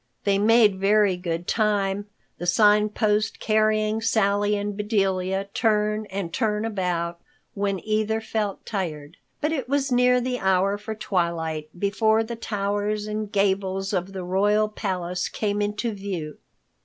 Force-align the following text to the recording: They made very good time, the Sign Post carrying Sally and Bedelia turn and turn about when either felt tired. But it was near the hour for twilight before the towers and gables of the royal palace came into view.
They 0.23 0.39
made 0.39 0.79
very 0.79 1.15
good 1.15 1.47
time, 1.47 2.07
the 2.39 2.47
Sign 2.47 2.89
Post 2.89 3.39
carrying 3.39 4.01
Sally 4.01 4.55
and 4.55 4.75
Bedelia 4.75 5.47
turn 5.53 6.07
and 6.07 6.33
turn 6.33 6.65
about 6.65 7.21
when 7.53 7.79
either 7.85 8.19
felt 8.19 8.65
tired. 8.65 9.17
But 9.41 9.51
it 9.51 9.69
was 9.69 9.91
near 9.91 10.19
the 10.19 10.39
hour 10.39 10.79
for 10.79 10.95
twilight 10.95 11.69
before 11.77 12.23
the 12.23 12.35
towers 12.35 13.05
and 13.05 13.31
gables 13.31 13.93
of 13.93 14.11
the 14.13 14.23
royal 14.23 14.69
palace 14.69 15.29
came 15.29 15.61
into 15.61 15.91
view. 15.91 16.39